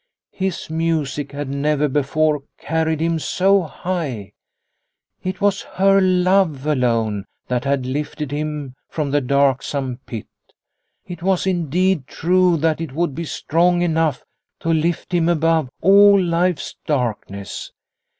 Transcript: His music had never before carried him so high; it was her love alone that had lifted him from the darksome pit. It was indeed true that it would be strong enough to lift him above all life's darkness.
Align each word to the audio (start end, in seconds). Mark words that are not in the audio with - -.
His 0.33 0.67
music 0.67 1.31
had 1.31 1.47
never 1.47 1.87
before 1.87 2.41
carried 2.57 2.99
him 2.99 3.19
so 3.19 3.61
high; 3.61 4.31
it 5.23 5.39
was 5.41 5.61
her 5.75 6.01
love 6.01 6.65
alone 6.65 7.25
that 7.47 7.65
had 7.65 7.85
lifted 7.85 8.31
him 8.31 8.73
from 8.89 9.11
the 9.11 9.21
darksome 9.21 9.99
pit. 10.07 10.25
It 11.07 11.21
was 11.21 11.45
indeed 11.45 12.07
true 12.07 12.57
that 12.57 12.81
it 12.81 12.93
would 12.93 13.13
be 13.13 13.25
strong 13.25 13.83
enough 13.83 14.25
to 14.61 14.69
lift 14.73 15.13
him 15.13 15.29
above 15.29 15.69
all 15.81 16.19
life's 16.19 16.75
darkness. 16.87 17.71